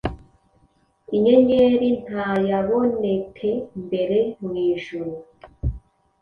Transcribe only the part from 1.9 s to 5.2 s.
ntayabonete mbere mwijuru